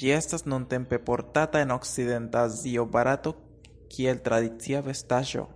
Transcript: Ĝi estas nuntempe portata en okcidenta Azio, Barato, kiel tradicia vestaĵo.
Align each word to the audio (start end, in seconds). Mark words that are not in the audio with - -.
Ĝi 0.00 0.08
estas 0.14 0.42
nuntempe 0.52 0.98
portata 1.10 1.62
en 1.66 1.74
okcidenta 1.74 2.42
Azio, 2.48 2.88
Barato, 2.98 3.34
kiel 3.94 4.24
tradicia 4.30 4.86
vestaĵo. 4.90 5.52